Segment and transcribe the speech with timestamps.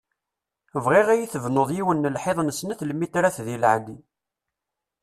[0.83, 3.97] Bɣiɣ ad iyi-tebnuḍ yiwen n lḥiḍ n snat lmitrat di leɛli.